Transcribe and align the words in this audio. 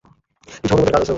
কিছু 0.53 0.73
অনুবাদের 0.73 0.93
কাজ 0.93 1.01
আছে 1.01 1.03
ওর। 1.03 1.09